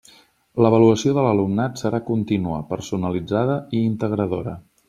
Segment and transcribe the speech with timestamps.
[0.65, 4.61] L'avaluació de l'alumnat serà contínua, personalitzada i integradora.